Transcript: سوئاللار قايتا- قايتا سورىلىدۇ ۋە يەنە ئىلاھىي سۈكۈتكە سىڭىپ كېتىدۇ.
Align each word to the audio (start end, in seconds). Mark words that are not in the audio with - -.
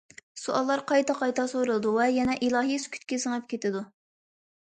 سوئاللار 0.43 0.79
قايتا- 0.91 1.15
قايتا 1.23 1.45
سورىلىدۇ 1.51 1.91
ۋە 1.97 2.07
يەنە 2.15 2.37
ئىلاھىي 2.47 2.81
سۈكۈتكە 2.85 3.19
سىڭىپ 3.25 3.47
كېتىدۇ. 3.53 3.85